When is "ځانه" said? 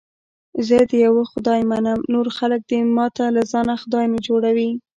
3.51-3.73